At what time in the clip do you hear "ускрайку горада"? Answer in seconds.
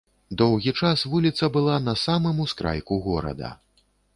2.47-3.55